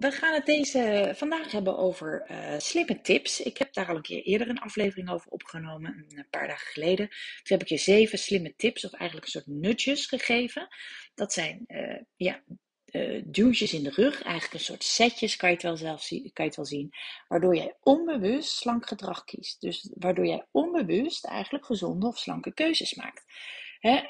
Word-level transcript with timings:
We 0.00 0.10
gaan 0.10 0.34
het 0.34 0.46
deze 0.46 1.12
vandaag 1.16 1.52
hebben 1.52 1.78
over 1.78 2.26
uh, 2.30 2.58
slimme 2.58 3.00
tips. 3.00 3.40
Ik 3.40 3.58
heb 3.58 3.72
daar 3.72 3.88
al 3.88 3.96
een 3.96 4.02
keer 4.02 4.22
eerder 4.22 4.48
een 4.48 4.60
aflevering 4.60 5.10
over 5.10 5.30
opgenomen, 5.30 6.04
een 6.08 6.26
paar 6.30 6.48
dagen 6.48 6.72
geleden. 6.72 7.08
Toen 7.08 7.58
heb 7.58 7.62
ik 7.62 7.68
je 7.68 7.76
zeven 7.76 8.18
slimme 8.18 8.54
tips, 8.56 8.84
of 8.84 8.92
eigenlijk 8.92 9.26
een 9.26 9.40
soort 9.40 9.46
nutjes 9.46 10.06
gegeven. 10.06 10.68
Dat 11.14 11.32
zijn 11.32 11.64
uh, 11.68 11.98
ja, 12.16 12.42
uh, 12.90 13.22
duwtjes 13.26 13.72
in 13.72 13.82
de 13.82 13.90
rug, 13.90 14.22
eigenlijk 14.22 14.54
een 14.54 14.60
soort 14.60 14.84
setjes, 14.84 15.36
kan 15.36 15.48
je 15.48 15.54
het 15.54 15.64
wel 15.64 15.76
zelf 15.76 16.02
zien, 16.02 16.30
kan 16.32 16.44
je 16.44 16.50
het 16.50 16.56
wel 16.56 16.66
zien, 16.66 16.90
waardoor 17.28 17.56
jij 17.56 17.76
onbewust 17.80 18.56
slank 18.56 18.86
gedrag 18.86 19.24
kiest. 19.24 19.60
Dus 19.60 19.90
waardoor 19.94 20.26
jij 20.26 20.46
onbewust 20.50 21.24
eigenlijk 21.24 21.66
gezonde 21.66 22.06
of 22.06 22.18
slanke 22.18 22.54
keuzes 22.54 22.94
maakt. 22.94 23.24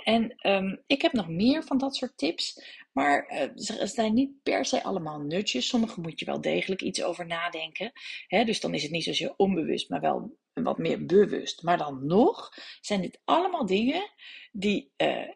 En 0.04 0.48
um, 0.48 0.82
ik 0.86 1.02
heb 1.02 1.12
nog 1.12 1.28
meer 1.28 1.64
van 1.64 1.78
dat 1.78 1.96
soort 1.96 2.18
tips, 2.18 2.64
maar 2.92 3.32
uh, 3.32 3.56
ze 3.56 3.86
zijn 3.86 4.14
niet 4.14 4.42
per 4.42 4.64
se 4.64 4.82
allemaal 4.82 5.20
nutjes. 5.20 5.68
Sommige 5.68 6.00
moet 6.00 6.18
je 6.18 6.26
wel 6.26 6.40
degelijk 6.40 6.82
iets 6.82 7.02
over 7.02 7.26
nadenken. 7.26 7.92
Dus 8.28 8.60
dan 8.60 8.74
is 8.74 8.82
het 8.82 8.90
niet 8.90 9.04
zozeer 9.04 9.34
onbewust, 9.36 9.88
maar 9.88 10.00
wel 10.00 10.38
wat 10.52 10.78
meer 10.78 11.06
bewust. 11.06 11.62
Maar 11.62 11.78
dan 11.78 12.06
nog 12.06 12.52
zijn 12.80 13.00
dit 13.00 13.20
allemaal 13.24 13.66
dingen 13.66 14.10
die 14.52 14.92
uh, 14.96 15.28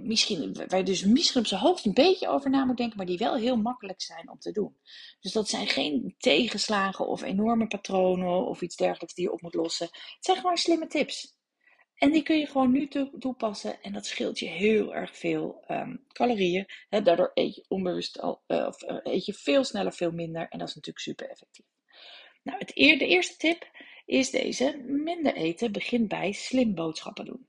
misschien, 0.00 0.54
waar 0.66 0.78
je 0.78 0.84
dus 0.84 1.04
misschien 1.04 1.40
op 1.40 1.46
zijn 1.46 1.60
hoogst 1.60 1.86
een 1.86 1.94
beetje 1.94 2.28
over 2.28 2.50
na 2.50 2.64
moet 2.64 2.76
denken, 2.76 2.96
maar 2.96 3.06
die 3.06 3.18
wel 3.18 3.36
heel 3.36 3.56
makkelijk 3.56 4.02
zijn 4.02 4.30
om 4.30 4.38
te 4.38 4.52
doen. 4.52 4.76
Dus 5.20 5.32
dat 5.32 5.48
zijn 5.48 5.66
geen 5.66 6.14
tegenslagen 6.18 7.06
of 7.06 7.22
enorme 7.22 7.66
patronen 7.66 8.46
of 8.46 8.60
iets 8.60 8.76
dergelijks 8.76 9.14
die 9.14 9.24
je 9.24 9.32
op 9.32 9.42
moet 9.42 9.54
lossen. 9.54 9.86
Het 9.86 10.16
zijn 10.24 10.36
gewoon 10.36 10.56
slimme 10.56 10.86
tips. 10.86 11.34
En 11.96 12.12
die 12.12 12.22
kun 12.22 12.38
je 12.38 12.46
gewoon 12.46 12.72
nu 12.72 12.88
toepassen 13.18 13.82
en 13.82 13.92
dat 13.92 14.06
scheelt 14.06 14.38
je 14.38 14.46
heel 14.46 14.94
erg 14.94 15.16
veel 15.16 15.64
um, 15.68 16.04
calorieën. 16.12 16.66
Daardoor 16.88 17.30
eet 17.34 17.54
je 17.54 17.64
onbewust 17.68 18.20
al, 18.20 18.42
uh, 18.46 18.66
of 18.66 18.82
uh, 18.82 18.98
eet 19.02 19.24
je 19.24 19.32
veel 19.32 19.64
sneller, 19.64 19.92
veel 19.92 20.10
minder 20.10 20.48
en 20.48 20.58
dat 20.58 20.68
is 20.68 20.74
natuurlijk 20.74 21.04
super 21.04 21.30
effectief. 21.30 21.66
Nou, 22.42 22.58
het 22.58 22.76
eer, 22.76 22.98
de 22.98 23.06
eerste 23.06 23.36
tip 23.36 23.70
is 24.06 24.30
deze: 24.30 24.82
minder 24.86 25.34
eten 25.34 25.72
begint 25.72 26.08
bij 26.08 26.32
slim 26.32 26.74
boodschappen 26.74 27.24
doen. 27.24 27.46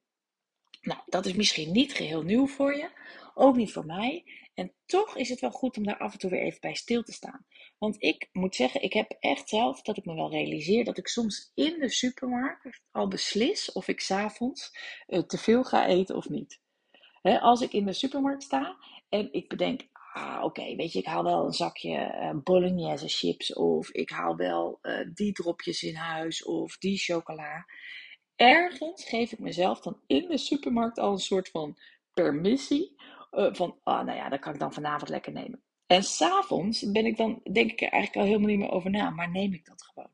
Nou, 0.81 1.01
dat 1.05 1.25
is 1.25 1.33
misschien 1.33 1.71
niet 1.71 1.93
geheel 1.93 2.21
nieuw 2.21 2.47
voor 2.47 2.75
je, 2.75 2.89
ook 3.33 3.55
niet 3.55 3.71
voor 3.71 3.85
mij. 3.85 4.23
En 4.53 4.73
toch 4.85 5.17
is 5.17 5.29
het 5.29 5.39
wel 5.39 5.51
goed 5.51 5.77
om 5.77 5.83
daar 5.83 5.97
af 5.97 6.13
en 6.13 6.19
toe 6.19 6.29
weer 6.29 6.41
even 6.41 6.61
bij 6.61 6.73
stil 6.75 7.03
te 7.03 7.11
staan. 7.11 7.45
Want 7.77 8.03
ik 8.03 8.29
moet 8.31 8.55
zeggen, 8.55 8.81
ik 8.81 8.93
heb 8.93 9.15
echt 9.19 9.49
zelf 9.49 9.81
dat 9.81 9.97
ik 9.97 10.05
me 10.05 10.15
wel 10.15 10.29
realiseer 10.29 10.83
dat 10.83 10.97
ik 10.97 11.07
soms 11.07 11.51
in 11.53 11.79
de 11.79 11.89
supermarkt 11.89 12.81
al 12.91 13.07
beslis 13.07 13.71
of 13.71 13.87
ik 13.87 13.99
s'avonds 13.99 14.77
uh, 15.07 15.19
te 15.19 15.37
veel 15.37 15.63
ga 15.63 15.87
eten 15.87 16.15
of 16.15 16.29
niet. 16.29 16.59
als 17.21 17.61
ik 17.61 17.73
in 17.73 17.85
de 17.85 17.93
supermarkt 17.93 18.43
sta 18.43 18.77
en 19.09 19.33
ik 19.33 19.49
bedenk, 19.49 19.81
ah 19.91 20.43
oké, 20.43 20.75
weet 20.75 20.93
je, 20.93 20.99
ik 20.99 21.05
haal 21.05 21.23
wel 21.23 21.45
een 21.45 21.53
zakje 21.53 21.91
uh, 21.91 22.43
bolognese 22.43 23.07
chips 23.07 23.53
of 23.53 23.91
ik 23.91 24.09
haal 24.09 24.35
wel 24.35 24.79
uh, 24.81 25.07
die 25.13 25.31
dropjes 25.31 25.83
in 25.83 25.95
huis 25.95 26.43
of 26.43 26.77
die 26.77 26.97
chocola. 26.97 27.65
Ergens 28.35 29.05
geef 29.05 29.31
ik 29.31 29.39
mezelf 29.39 29.79
dan 29.79 30.01
in 30.07 30.27
de 30.27 30.37
supermarkt 30.37 30.99
al 30.99 31.11
een 31.11 31.17
soort 31.17 31.49
van 31.49 31.77
permissie 32.13 32.95
van, 33.31 33.79
ah, 33.83 34.05
nou 34.05 34.17
ja, 34.17 34.29
dat 34.29 34.39
kan 34.39 34.53
ik 34.53 34.59
dan 34.59 34.73
vanavond 34.73 35.09
lekker 35.09 35.31
nemen. 35.31 35.66
En 35.87 36.03
s'avonds 36.03 36.91
ben 36.91 37.05
ik 37.05 37.17
dan, 37.17 37.41
denk 37.51 37.71
ik 37.71 37.81
er 37.81 37.91
eigenlijk 37.91 38.15
al 38.15 38.23
helemaal 38.23 38.47
niet 38.47 38.59
meer 38.59 38.71
over 38.71 38.89
na, 38.89 39.09
maar 39.09 39.31
neem 39.31 39.53
ik 39.53 39.65
dat 39.65 39.83
gewoon. 39.83 40.11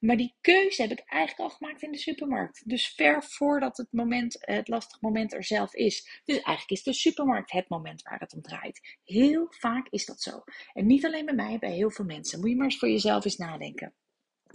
Maar 0.00 0.16
die 0.16 0.34
keuze 0.40 0.82
heb 0.82 0.90
ik 0.90 1.02
eigenlijk 1.06 1.50
al 1.50 1.56
gemaakt 1.56 1.82
in 1.82 1.92
de 1.92 1.98
supermarkt. 1.98 2.68
Dus 2.68 2.88
ver 2.88 3.22
voordat 3.22 3.76
het 3.76 3.88
moment, 3.90 4.36
het 4.40 4.68
lastige 4.68 4.98
moment 5.00 5.32
er 5.32 5.44
zelf 5.44 5.74
is. 5.74 6.20
Dus 6.24 6.36
eigenlijk 6.36 6.70
is 6.70 6.82
de 6.82 6.92
supermarkt 6.92 7.52
het 7.52 7.68
moment 7.68 8.02
waar 8.02 8.18
het 8.18 8.34
om 8.34 8.42
draait. 8.42 8.98
Heel 9.04 9.46
vaak 9.48 9.86
is 9.90 10.06
dat 10.06 10.20
zo. 10.20 10.44
En 10.72 10.86
niet 10.86 11.04
alleen 11.04 11.24
bij 11.24 11.34
mij, 11.34 11.58
bij 11.58 11.72
heel 11.72 11.90
veel 11.90 12.04
mensen. 12.04 12.40
Moet 12.40 12.48
je 12.48 12.56
maar 12.56 12.64
eens 12.64 12.78
voor 12.78 12.88
jezelf 12.88 13.24
eens 13.24 13.36
nadenken. 13.36 13.94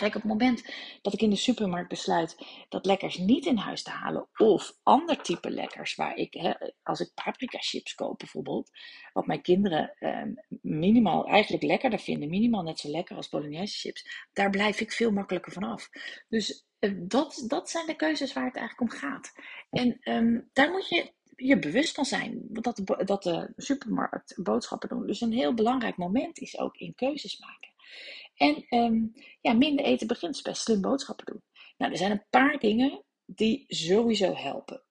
Kijk, 0.02 0.16
op 0.16 0.22
het 0.22 0.32
moment 0.32 0.64
dat 1.02 1.14
ik 1.14 1.22
in 1.22 1.30
de 1.30 1.36
supermarkt 1.36 1.90
besluit 1.90 2.38
dat 2.70 2.86
lekkers 2.86 3.18
niet 3.18 3.46
in 3.46 3.58
huis 3.58 3.84
te 3.84 3.90
halen 3.90 4.28
of 4.38 4.78
ander 4.84 5.22
type 5.22 5.50
lekkers, 5.50 5.96
waar 5.96 6.16
ik, 6.16 6.34
hè, 6.34 6.54
als 6.84 7.00
ik 7.00 7.12
paprika 7.24 7.58
chips 7.60 7.96
koop 7.96 8.18
bijvoorbeeld, 8.18 8.70
wat 9.14 9.26
mijn 9.26 9.42
kinderen 9.42 9.94
eh, 10.00 10.24
minimaal 10.62 11.26
eigenlijk 11.26 11.64
lekkerder 11.64 12.00
vinden, 12.00 12.30
minimaal 12.30 12.64
net 12.64 12.80
zo 12.80 12.90
lekker 12.90 13.16
als 13.16 13.30
bolognese 13.30 13.80
chips, 13.80 14.28
daar 14.34 14.50
blijf 14.50 14.80
ik 14.80 14.92
veel 14.92 15.12
makkelijker 15.12 15.52
van 15.52 15.64
af. 15.64 15.90
Dus 16.30 16.66
eh, 16.80 16.92
dat, 16.98 17.44
dat 17.48 17.70
zijn 17.70 17.86
de 17.86 17.96
keuzes 17.96 18.34
waar 18.34 18.46
het 18.46 18.56
eigenlijk 18.56 18.94
om 18.94 19.00
gaat. 19.00 19.32
En 19.70 19.98
um, 20.04 20.50
daar 20.54 20.72
moet 20.72 20.90
je 20.90 21.14
je 21.36 21.60
bewust 21.60 21.96
van 21.96 22.06
zijn 22.06 22.40
dat 22.50 22.76
de, 22.76 23.04
dat 23.06 23.24
de 23.24 23.54
supermarkt 23.56 24.44
boodschappen 24.44 24.90
doen 24.90 25.08
dus 25.08 25.22
een 25.22 25.34
heel 25.34 25.54
belangrijk 25.54 25.98
moment 25.98 26.40
is 26.40 26.58
ook 26.58 26.76
in 26.76 26.96
keuzes 26.96 27.40
maken. 27.40 27.70
En 28.42 28.66
um, 28.70 29.14
ja, 29.42 29.54
minder 29.54 29.86
eten 29.86 30.08
begint 30.08 30.42
bij 30.44 30.54
slim 30.54 30.82
boodschappen 30.82 31.26
doen. 31.26 31.44
Nou, 31.78 31.92
er 31.92 31.98
zijn 31.98 32.12
een 32.12 32.26
paar 32.30 32.60
dingen 32.60 33.04
die 33.26 33.64
sowieso 33.68 34.36
helpen. 34.36 34.84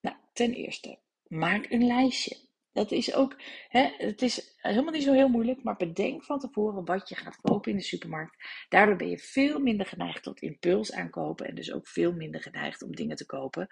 Nou, 0.00 0.16
ten 0.32 0.52
eerste, 0.52 0.98
maak 1.26 1.70
een 1.70 1.86
lijstje. 1.86 2.36
Dat 2.78 2.90
is 2.90 3.14
ook, 3.14 3.36
hè, 3.68 3.88
het 3.96 4.22
is 4.22 4.56
helemaal 4.56 4.92
niet 4.92 5.02
zo 5.02 5.12
heel 5.12 5.28
moeilijk, 5.28 5.62
maar 5.62 5.76
bedenk 5.76 6.24
van 6.24 6.38
tevoren 6.38 6.84
wat 6.84 7.08
je 7.08 7.14
gaat 7.14 7.40
kopen 7.40 7.70
in 7.70 7.76
de 7.76 7.82
supermarkt. 7.82 8.36
Daardoor 8.68 8.96
ben 8.96 9.08
je 9.10 9.18
veel 9.18 9.58
minder 9.58 9.86
geneigd 9.86 10.22
tot 10.22 10.40
impuls 10.40 10.92
aankopen 10.92 11.46
en 11.46 11.54
dus 11.54 11.72
ook 11.72 11.86
veel 11.86 12.12
minder 12.12 12.42
geneigd 12.42 12.82
om 12.82 12.94
dingen 12.94 13.16
te 13.16 13.26
kopen 13.26 13.68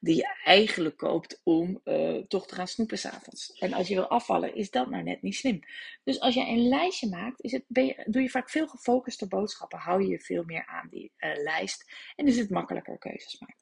die 0.00 0.16
je 0.16 0.36
eigenlijk 0.44 0.96
koopt 0.96 1.40
om 1.44 1.80
uh, 1.84 2.16
toch 2.16 2.46
te 2.46 2.54
gaan 2.54 2.66
snoepen 2.66 2.98
s'avonds. 2.98 3.52
En 3.52 3.72
als 3.72 3.88
je 3.88 3.94
wil 3.94 4.08
afvallen, 4.08 4.54
is 4.54 4.70
dat 4.70 4.90
nou 4.90 5.02
net 5.02 5.22
niet 5.22 5.36
slim. 5.36 5.60
Dus 6.04 6.20
als 6.20 6.34
jij 6.34 6.48
een 6.48 6.68
lijstje 6.68 7.08
maakt, 7.08 7.42
is 7.42 7.52
het, 7.52 7.64
je, 7.68 8.04
doe 8.06 8.22
je 8.22 8.30
vaak 8.30 8.50
veel 8.50 8.66
gefocuster 8.66 9.28
boodschappen, 9.28 9.78
hou 9.78 10.02
je 10.02 10.08
je 10.08 10.20
veel 10.20 10.44
meer 10.44 10.66
aan 10.66 10.88
die 10.90 11.12
uh, 11.18 11.42
lijst 11.42 11.92
en 12.16 12.26
is 12.26 12.38
het 12.38 12.50
makkelijker 12.50 12.98
keuzes 12.98 13.40
maken. 13.40 13.58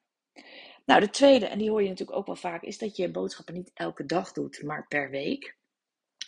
Nou, 0.88 1.00
de 1.00 1.10
tweede, 1.10 1.46
en 1.46 1.58
die 1.58 1.70
hoor 1.70 1.82
je 1.82 1.88
natuurlijk 1.88 2.18
ook 2.18 2.26
wel 2.26 2.36
vaak, 2.36 2.62
is 2.62 2.78
dat 2.78 2.96
je 2.96 3.10
boodschappen 3.10 3.54
niet 3.54 3.70
elke 3.74 4.06
dag 4.06 4.32
doet, 4.32 4.62
maar 4.62 4.86
per 4.88 5.10
week. 5.10 5.56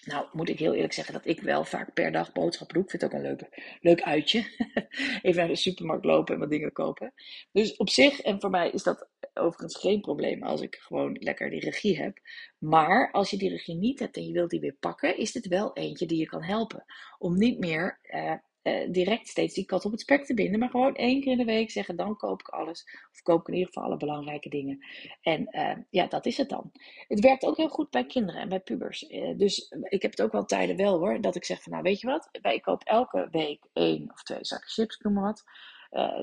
Nou, 0.04 0.26
moet 0.32 0.48
ik 0.48 0.58
heel 0.58 0.74
eerlijk 0.74 0.92
zeggen 0.92 1.14
dat 1.14 1.26
ik 1.26 1.40
wel 1.40 1.64
vaak 1.64 1.94
per 1.94 2.12
dag 2.12 2.32
boodschappen 2.32 2.74
doe. 2.74 2.84
Ik 2.84 2.90
vind 2.90 3.02
het 3.02 3.12
ook 3.12 3.18
een 3.18 3.26
leuk, 3.26 3.78
leuk 3.80 4.02
uitje. 4.02 4.38
Even 5.22 5.36
naar 5.36 5.48
de 5.48 5.56
supermarkt 5.56 6.04
lopen 6.04 6.34
en 6.34 6.40
wat 6.40 6.50
dingen 6.50 6.72
kopen. 6.72 7.12
Dus 7.52 7.76
op 7.76 7.88
zich, 7.88 8.20
en 8.20 8.40
voor 8.40 8.50
mij 8.50 8.70
is 8.70 8.82
dat 8.82 9.08
overigens 9.34 9.76
geen 9.76 10.00
probleem 10.00 10.42
als 10.42 10.60
ik 10.60 10.74
gewoon 10.74 11.16
lekker 11.20 11.50
die 11.50 11.60
regie 11.60 11.98
heb. 11.98 12.18
Maar 12.58 13.10
als 13.12 13.30
je 13.30 13.36
die 13.36 13.50
regie 13.50 13.76
niet 13.76 13.98
hebt 13.98 14.16
en 14.16 14.26
je 14.26 14.32
wilt 14.32 14.50
die 14.50 14.60
weer 14.60 14.76
pakken, 14.80 15.16
is 15.16 15.32
dit 15.32 15.46
wel 15.46 15.76
eentje 15.76 16.06
die 16.06 16.18
je 16.18 16.26
kan 16.26 16.42
helpen. 16.42 16.84
Om 17.18 17.38
niet 17.38 17.58
meer 17.58 17.98
eh, 18.02 18.34
uh, 18.62 18.92
direct 18.92 19.28
steeds 19.28 19.54
die 19.54 19.64
kat 19.64 19.84
op 19.84 19.90
het 19.90 20.00
spek 20.00 20.24
te 20.24 20.34
binden. 20.34 20.58
Maar 20.58 20.70
gewoon 20.70 20.94
één 20.94 21.20
keer 21.20 21.32
in 21.32 21.38
de 21.38 21.44
week 21.44 21.70
zeggen: 21.70 21.96
dan 21.96 22.16
koop 22.16 22.40
ik 22.40 22.48
alles. 22.48 22.84
Of 23.12 23.22
koop 23.22 23.40
ik 23.40 23.48
in 23.48 23.54
ieder 23.54 23.68
geval 23.68 23.84
alle 23.84 23.96
belangrijke 23.96 24.48
dingen. 24.48 24.86
En 25.22 25.48
uh, 25.50 25.76
ja, 25.90 26.06
dat 26.06 26.26
is 26.26 26.36
het 26.36 26.48
dan. 26.48 26.72
Het 27.08 27.20
werkt 27.20 27.44
ook 27.44 27.56
heel 27.56 27.68
goed 27.68 27.90
bij 27.90 28.06
kinderen 28.06 28.40
en 28.40 28.48
bij 28.48 28.60
pubers. 28.60 29.10
Uh, 29.10 29.38
dus 29.38 29.74
ik 29.82 30.02
heb 30.02 30.10
het 30.10 30.22
ook 30.22 30.32
wel 30.32 30.44
tijden 30.44 30.76
wel 30.76 30.98
hoor. 30.98 31.20
Dat 31.20 31.36
ik 31.36 31.44
zeg: 31.44 31.62
van 31.62 31.72
nou, 31.72 31.84
weet 31.84 32.00
je 32.00 32.06
wat? 32.06 32.28
Ik 32.32 32.62
koop 32.62 32.82
elke 32.82 33.28
week 33.30 33.64
één 33.72 34.10
of 34.12 34.22
twee 34.22 34.44
zakken 34.44 34.70
chips, 34.70 34.98
noem 34.98 35.12
maar 35.12 35.22
wat. 35.22 35.44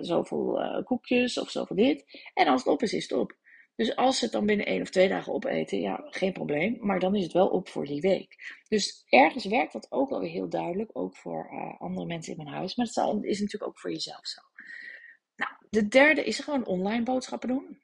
zoveel 0.05 0.81
koekjes 0.83 1.37
of 1.37 1.49
zoveel 1.49 1.75
dit. 1.75 2.05
En 2.33 2.47
als 2.47 2.63
het 2.63 2.73
op 2.73 2.81
is, 2.81 2.93
is 2.93 3.03
het 3.03 3.19
op. 3.19 3.35
Dus 3.77 3.95
als 3.95 4.17
ze 4.17 4.23
het 4.23 4.33
dan 4.33 4.45
binnen 4.45 4.65
één 4.65 4.81
of 4.81 4.89
twee 4.89 5.07
dagen 5.07 5.33
opeten, 5.33 5.79
ja, 5.79 6.03
geen 6.09 6.33
probleem. 6.33 6.77
Maar 6.79 6.99
dan 6.99 7.15
is 7.15 7.23
het 7.23 7.33
wel 7.33 7.47
op 7.47 7.69
voor 7.69 7.85
die 7.85 8.01
week. 8.01 8.55
Dus 8.67 9.05
ergens 9.09 9.45
werkt 9.45 9.73
dat 9.73 9.87
ook 9.89 10.11
alweer 10.11 10.29
heel 10.29 10.49
duidelijk. 10.49 10.89
Ook 10.93 11.15
voor 11.15 11.49
uh, 11.51 11.81
andere 11.81 12.05
mensen 12.05 12.37
in 12.37 12.43
mijn 12.43 12.55
huis. 12.55 12.75
Maar 12.75 12.85
het 12.85 13.23
is 13.23 13.39
natuurlijk 13.39 13.71
ook 13.71 13.79
voor 13.79 13.91
jezelf 13.91 14.27
zo. 14.27 14.41
Nou, 15.35 15.51
de 15.69 15.87
derde 15.87 16.23
is 16.23 16.39
gewoon 16.39 16.65
online 16.65 17.03
boodschappen 17.03 17.47
doen. 17.47 17.79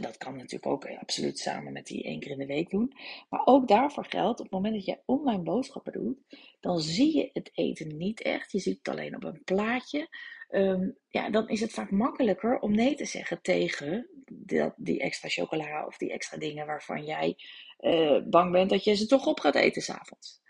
Dat 0.00 0.16
kan 0.16 0.36
natuurlijk 0.36 0.66
ook 0.66 0.86
absoluut 0.86 1.38
samen 1.38 1.72
met 1.72 1.86
die 1.86 2.04
één 2.04 2.20
keer 2.20 2.30
in 2.30 2.38
de 2.38 2.46
week 2.46 2.70
doen. 2.70 2.92
Maar 3.28 3.42
ook 3.44 3.68
daarvoor 3.68 4.04
geldt, 4.04 4.38
op 4.38 4.44
het 4.44 4.54
moment 4.54 4.74
dat 4.74 4.84
je 4.84 5.02
online 5.04 5.42
boodschappen 5.42 5.92
doet, 5.92 6.18
dan 6.60 6.80
zie 6.80 7.16
je 7.16 7.30
het 7.32 7.50
eten 7.54 7.96
niet 7.96 8.22
echt. 8.22 8.52
Je 8.52 8.58
ziet 8.58 8.78
het 8.78 8.88
alleen 8.88 9.16
op 9.16 9.24
een 9.24 9.44
plaatje. 9.44 10.08
Um, 10.50 10.96
ja, 11.08 11.30
dan 11.30 11.48
is 11.48 11.60
het 11.60 11.72
vaak 11.72 11.90
makkelijker 11.90 12.58
om 12.58 12.74
nee 12.74 12.94
te 12.94 13.04
zeggen 13.04 13.42
tegen 13.42 14.08
die, 14.46 14.70
die 14.76 15.00
extra 15.00 15.28
chocola 15.28 15.86
of 15.86 15.96
die 15.96 16.12
extra 16.12 16.38
dingen 16.38 16.66
waarvan 16.66 17.04
jij 17.04 17.36
uh, 17.80 18.22
bang 18.24 18.52
bent 18.52 18.70
dat 18.70 18.84
je 18.84 18.94
ze 18.94 19.06
toch 19.06 19.26
op 19.26 19.40
gaat 19.40 19.54
eten 19.54 19.82
s'avonds. 19.82 20.42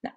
Nou, 0.00 0.14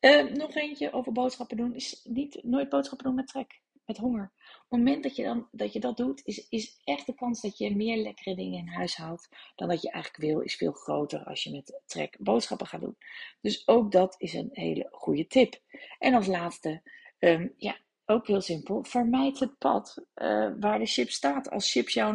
Uh, 0.00 0.32
nog 0.32 0.54
eentje 0.54 0.92
over 0.92 1.12
boodschappen 1.12 1.56
doen. 1.56 1.74
Is 1.74 2.00
niet, 2.04 2.38
nooit 2.42 2.68
boodschappen 2.68 3.06
doen 3.06 3.14
met 3.14 3.26
trek, 3.26 3.60
met 3.86 3.96
honger. 3.96 4.32
Op 4.34 4.70
het 4.70 4.78
moment 4.78 5.02
dat 5.02 5.16
je, 5.16 5.22
dan, 5.22 5.48
dat, 5.50 5.72
je 5.72 5.80
dat 5.80 5.96
doet, 5.96 6.20
is, 6.24 6.48
is 6.48 6.80
echt 6.84 7.06
de 7.06 7.14
kans 7.14 7.40
dat 7.40 7.58
je 7.58 7.76
meer 7.76 7.96
lekkere 7.96 8.34
dingen 8.34 8.58
in 8.58 8.68
huis 8.68 8.96
haalt 8.96 9.28
dan 9.54 9.68
dat 9.68 9.82
je 9.82 9.90
eigenlijk 9.90 10.24
wil, 10.24 10.40
is 10.40 10.56
veel 10.56 10.72
groter 10.72 11.24
als 11.24 11.42
je 11.42 11.50
met 11.50 11.80
trek 11.86 12.16
boodschappen 12.20 12.66
gaat 12.66 12.80
doen. 12.80 12.96
Dus 13.40 13.68
ook 13.68 13.92
dat 13.92 14.14
is 14.18 14.32
een 14.32 14.50
hele 14.52 14.88
goede 14.90 15.26
tip. 15.26 15.60
En 15.98 16.14
als 16.14 16.26
laatste, 16.26 16.82
um, 17.18 17.54
ja, 17.56 17.76
ook 18.06 18.26
heel 18.26 18.40
simpel, 18.40 18.84
vermijd 18.84 19.38
het 19.38 19.58
pad 19.58 19.94
uh, 20.14 20.52
waar 20.60 20.78
de 20.78 20.86
chip 20.86 21.10
staat. 21.10 21.50
Als 21.50 21.70
chips 21.70 21.94
jouw 21.94 22.12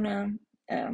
uh, 0.67 0.89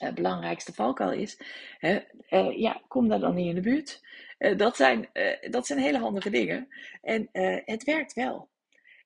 uh, 0.00 0.12
belangrijkste 0.14 0.72
valkuil 0.72 1.12
is, 1.12 1.40
uh, 1.80 2.58
ja, 2.58 2.82
kom 2.88 3.08
daar 3.08 3.20
dan 3.20 3.34
niet 3.34 3.48
in 3.48 3.54
de 3.54 3.60
buurt. 3.60 4.02
Uh, 4.38 4.56
dat, 4.56 4.76
zijn, 4.76 5.08
dat 5.50 5.66
zijn 5.66 5.78
hele 5.78 5.98
handige 5.98 6.30
dingen. 6.30 6.68
En 7.02 7.28
het 7.64 7.84
werkt 7.84 8.12
wel. 8.12 8.48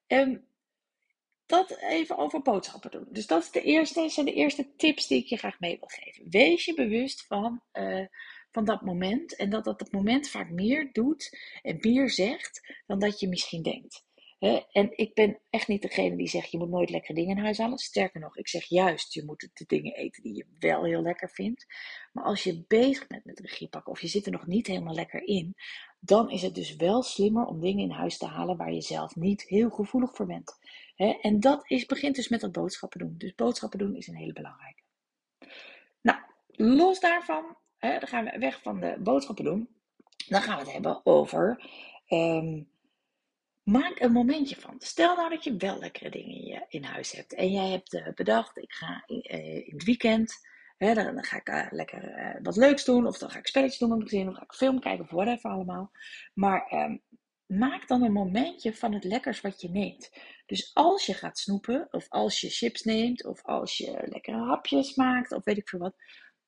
Um, 0.06 0.50
dat 1.46 1.76
even 1.80 2.16
over 2.16 2.42
boodschappen 2.42 2.90
doen. 2.90 3.06
Dus 3.10 3.26
dat 3.26 3.42
is 3.42 3.50
de 3.50 3.62
eerste, 3.62 4.08
zijn 4.08 4.26
de 4.26 4.32
eerste 4.32 4.76
tips 4.76 5.06
die 5.06 5.18
ik 5.18 5.26
je 5.26 5.36
graag 5.36 5.60
mee 5.60 5.78
wil 5.78 5.88
geven. 5.88 6.30
Wees 6.30 6.64
je 6.64 6.74
bewust 6.74 7.26
van, 7.26 7.62
van 8.50 8.64
dat 8.64 8.82
moment. 8.82 9.36
En 9.36 9.50
dat 9.50 9.64
dat 9.64 9.80
het 9.80 9.92
moment 9.92 10.28
vaak 10.28 10.50
meer 10.50 10.92
doet 10.92 11.38
en 11.62 11.78
meer 11.80 12.10
zegt 12.10 12.82
dan 12.86 12.98
dat 12.98 13.20
je 13.20 13.28
misschien 13.28 13.62
denkt 13.62 14.04
en 14.72 14.98
ik 14.98 15.14
ben 15.14 15.38
echt 15.50 15.68
niet 15.68 15.82
degene 15.82 16.16
die 16.16 16.28
zegt 16.28 16.50
je 16.50 16.58
moet 16.58 16.68
nooit 16.68 16.90
lekkere 16.90 17.14
dingen 17.14 17.36
in 17.36 17.42
huis 17.42 17.58
halen. 17.58 17.78
Sterker 17.78 18.20
nog, 18.20 18.36
ik 18.36 18.48
zeg 18.48 18.64
juist 18.64 19.14
je 19.14 19.24
moet 19.24 19.50
de 19.52 19.64
dingen 19.66 19.94
eten 19.94 20.22
die 20.22 20.34
je 20.34 20.46
wel 20.58 20.84
heel 20.84 21.02
lekker 21.02 21.30
vindt. 21.30 21.66
Maar 22.12 22.24
als 22.24 22.42
je 22.42 22.64
bezig 22.68 23.06
bent 23.06 23.24
met 23.24 23.40
regie 23.40 23.68
pakken 23.68 23.92
of 23.92 24.00
je 24.00 24.08
zit 24.08 24.26
er 24.26 24.32
nog 24.32 24.46
niet 24.46 24.66
helemaal 24.66 24.94
lekker 24.94 25.22
in, 25.26 25.54
dan 26.00 26.30
is 26.30 26.42
het 26.42 26.54
dus 26.54 26.76
wel 26.76 27.02
slimmer 27.02 27.44
om 27.44 27.60
dingen 27.60 27.84
in 27.84 27.90
huis 27.90 28.18
te 28.18 28.26
halen 28.26 28.56
waar 28.56 28.72
je 28.72 28.80
zelf 28.80 29.16
niet 29.16 29.42
heel 29.42 29.70
gevoelig 29.70 30.14
voor 30.14 30.26
bent. 30.26 30.58
en 31.20 31.40
dat 31.40 31.70
is, 31.70 31.86
begint 31.86 32.16
dus 32.16 32.28
met 32.28 32.40
dat 32.40 32.52
boodschappen 32.52 32.98
doen. 32.98 33.14
Dus 33.18 33.34
boodschappen 33.34 33.78
doen 33.78 33.96
is 33.96 34.06
een 34.06 34.16
hele 34.16 34.32
belangrijke. 34.32 34.82
Nou, 36.00 36.18
los 36.46 37.00
daarvan, 37.00 37.56
dan 37.78 38.06
gaan 38.06 38.24
we 38.24 38.38
weg 38.38 38.62
van 38.62 38.80
de 38.80 38.96
boodschappen 38.98 39.44
doen. 39.44 39.68
Dan 40.28 40.42
gaan 40.42 40.56
we 40.56 40.62
het 40.62 40.72
hebben 40.72 41.06
over 41.06 41.70
um, 42.08 42.70
Maak 43.72 44.00
een 44.00 44.12
momentje 44.12 44.56
van. 44.56 44.74
Stel 44.78 45.16
nou 45.16 45.30
dat 45.30 45.44
je 45.44 45.56
wel 45.56 45.78
lekkere 45.78 46.10
dingen 46.10 46.66
in, 46.68 46.84
huis 46.84 47.12
hebt. 47.12 47.34
En 47.34 47.50
jij 47.50 47.68
hebt 47.68 47.94
uh, 47.94 48.08
bedacht, 48.14 48.56
ik 48.56 48.72
ga 48.72 49.04
uh, 49.06 49.56
in 49.56 49.72
het 49.72 49.84
weekend, 49.84 50.34
hè, 50.76 50.94
dan, 50.94 51.24
ga 51.24 51.36
ik 51.36 51.48
uh, 51.48 51.66
lekker 51.70 52.38
wat 52.42 52.56
leuks 52.56 52.84
doen. 52.84 53.06
Of 53.06 53.18
dan 53.18 53.30
ga 53.30 53.38
ik 53.38 53.46
spelletjes 53.46 53.78
doen 53.78 53.88
met 53.88 53.98
mijn 53.98 54.10
gezin. 54.10 54.28
Of 54.28 54.34
ga 54.34 54.42
ik 54.42 54.52
film 54.52 54.80
kijken 54.80 55.04
of 55.04 55.10
whatever 55.10 55.50
allemaal. 55.50 55.90
Maar 56.34 56.66
ehm, 56.66 56.96
maak 57.46 57.88
dan 57.88 58.02
een 58.02 58.12
momentje 58.12 58.74
van 58.74 58.92
het 58.92 59.04
lekkers 59.04 59.40
wat 59.40 59.60
je 59.60 59.70
neemt. 59.70 60.10
Dus 60.46 60.70
als 60.74 61.06
je 61.06 61.14
gaat 61.14 61.38
snoepen, 61.38 61.88
of 61.90 62.08
als 62.08 62.40
je 62.40 62.48
chips 62.48 62.82
neemt, 62.82 63.24
of 63.26 63.42
als 63.42 63.76
je 63.76 64.02
lekkere 64.04 64.44
hapjes 64.44 64.94
maakt, 64.94 65.32
of 65.32 65.44
weet 65.44 65.58
ik 65.58 65.68
veel 65.68 65.78
wat. 65.78 65.94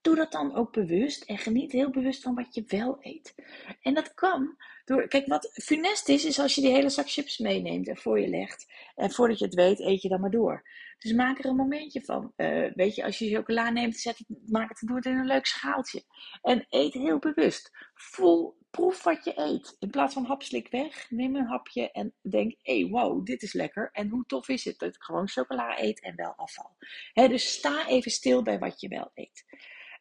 Doe 0.00 0.16
dat 0.16 0.32
dan 0.32 0.54
ook 0.54 0.72
bewust 0.72 1.22
en 1.22 1.38
geniet 1.38 1.72
heel 1.72 1.90
bewust 1.90 2.22
van 2.22 2.34
wat 2.34 2.54
je 2.54 2.64
wel 2.66 2.96
eet. 3.00 3.34
En 3.80 3.94
dat 3.94 4.14
kan 4.14 4.56
door, 4.84 5.08
kijk, 5.08 5.26
wat 5.26 5.50
funest 5.52 6.08
is, 6.08 6.24
is 6.24 6.38
als 6.38 6.54
je 6.54 6.60
die 6.60 6.72
hele 6.72 6.88
zak 6.88 7.10
chips 7.10 7.38
meeneemt 7.38 7.88
en 7.88 7.96
voor 7.96 8.20
je 8.20 8.28
legt. 8.28 8.72
En 8.94 9.10
voordat 9.10 9.38
je 9.38 9.44
het 9.44 9.54
weet, 9.54 9.80
eet 9.80 10.02
je 10.02 10.08
dan 10.08 10.20
maar 10.20 10.30
door. 10.30 10.68
Dus 10.98 11.12
maak 11.12 11.38
er 11.38 11.44
een 11.44 11.56
momentje 11.56 12.00
van. 12.04 12.32
Uh, 12.36 12.72
weet 12.74 12.94
je, 12.94 13.04
als 13.04 13.18
je 13.18 13.34
chocola 13.34 13.70
neemt, 13.70 13.96
zet 13.96 14.18
het, 14.18 14.50
maak 14.50 14.68
het, 14.68 14.88
doe 14.88 14.96
het 14.96 15.04
in 15.04 15.16
een 15.16 15.26
leuk 15.26 15.46
schaaltje. 15.46 16.04
En 16.42 16.66
eet 16.68 16.92
heel 16.92 17.18
bewust. 17.18 17.70
Voel, 17.94 18.56
proef 18.70 19.02
wat 19.02 19.24
je 19.24 19.32
eet. 19.36 19.76
In 19.78 19.90
plaats 19.90 20.14
van 20.14 20.24
hapslik 20.24 20.68
weg, 20.70 21.10
neem 21.10 21.36
een 21.36 21.46
hapje 21.46 21.90
en 21.90 22.14
denk, 22.22 22.54
hé, 22.62 22.80
hey, 22.80 22.90
wow, 22.90 23.26
dit 23.26 23.42
is 23.42 23.52
lekker. 23.52 23.90
En 23.92 24.08
hoe 24.08 24.24
tof 24.26 24.48
is 24.48 24.64
het 24.64 24.78
dat 24.78 24.94
ik 24.94 25.02
gewoon 25.02 25.28
chocola 25.28 25.80
eet 25.80 26.00
en 26.00 26.16
wel 26.16 26.32
afval. 26.36 26.76
Dus 27.12 27.52
sta 27.52 27.86
even 27.86 28.10
stil 28.10 28.42
bij 28.42 28.58
wat 28.58 28.80
je 28.80 28.88
wel 28.88 29.10
eet. 29.14 29.44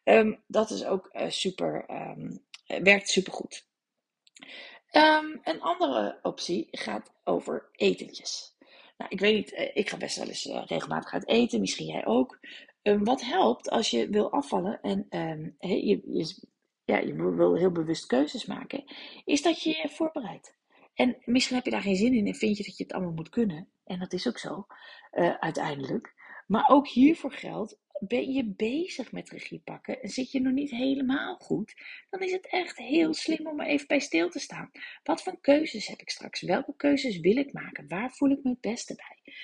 Um, 0.04 0.42
dat 0.46 0.70
is 0.70 0.84
ook 0.84 1.10
uh, 1.12 1.28
super, 1.28 1.90
um, 1.90 2.44
werkt 2.82 3.08
super 3.08 3.32
goed. 3.32 3.66
Um, 4.96 5.40
een 5.42 5.60
andere 5.60 6.18
optie 6.22 6.68
gaat 6.70 7.12
over 7.24 7.68
etentjes. 7.72 8.56
Nou, 8.96 9.10
ik 9.10 9.20
weet 9.20 9.34
niet, 9.34 9.52
eh, 9.52 9.70
ik 9.76 9.88
ga 9.88 9.96
best 9.96 10.16
wel 10.16 10.26
eens 10.26 10.46
uh, 10.46 10.62
regelmatig 10.66 11.12
uit 11.12 11.28
eten, 11.28 11.60
misschien 11.60 11.86
jij 11.86 12.06
ook. 12.06 12.38
Um, 12.82 13.04
wat 13.04 13.22
helpt 13.22 13.70
als 13.70 13.90
je 13.90 14.08
wil 14.08 14.32
afvallen 14.32 14.80
en 14.80 15.06
um, 15.10 15.56
je, 15.58 16.34
ja, 16.84 16.98
je 16.98 17.14
wil 17.14 17.54
heel 17.54 17.72
bewust 17.72 18.06
keuzes 18.06 18.46
maken, 18.46 18.84
is 19.24 19.42
dat 19.42 19.62
je 19.62 19.70
je 19.70 19.88
voorbereidt. 19.88 20.56
En 20.94 21.16
misschien 21.24 21.56
heb 21.56 21.64
je 21.64 21.70
daar 21.70 21.82
geen 21.82 21.96
zin 21.96 22.14
in 22.14 22.26
en 22.26 22.34
vind 22.34 22.56
je 22.56 22.64
dat 22.64 22.76
je 22.76 22.84
het 22.84 22.92
allemaal 22.92 23.12
moet 23.12 23.28
kunnen. 23.28 23.68
En 23.84 23.98
dat 23.98 24.12
is 24.12 24.28
ook 24.28 24.38
zo, 24.38 24.66
uh, 25.12 25.34
uiteindelijk. 25.38 26.14
Maar 26.46 26.68
ook 26.68 26.88
hiervoor 26.88 27.32
geldt, 27.32 27.78
ben 27.98 28.32
je 28.32 28.44
bezig 28.44 29.12
met 29.12 29.30
regie 29.30 29.60
pakken 29.64 30.02
en 30.02 30.08
zit 30.08 30.30
je 30.30 30.40
nog 30.40 30.52
niet 30.52 30.70
helemaal 30.70 31.36
goed, 31.36 31.74
dan 32.10 32.20
is 32.20 32.32
het 32.32 32.46
echt 32.46 32.78
heel 32.78 33.14
slim 33.14 33.46
om 33.46 33.60
er 33.60 33.66
even 33.66 33.86
bij 33.86 33.98
stil 33.98 34.28
te 34.28 34.38
staan. 34.38 34.70
Wat 35.02 35.22
voor 35.22 35.40
keuzes 35.40 35.86
heb 35.86 36.00
ik 36.00 36.10
straks? 36.10 36.40
Welke 36.40 36.74
keuzes 36.76 37.20
wil 37.20 37.36
ik 37.36 37.52
maken? 37.52 37.88
Waar 37.88 38.12
voel 38.12 38.30
ik 38.30 38.42
me 38.42 38.50
het 38.50 38.60
beste 38.60 38.94
bij? 38.94 39.34